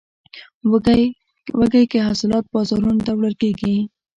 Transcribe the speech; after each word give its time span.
وږی 1.59 1.83
کې 1.91 1.99
حاصلات 2.07 2.45
بازارونو 2.53 3.01
ته 3.05 3.11
وړل 3.17 3.35
کیږي. 3.41 3.75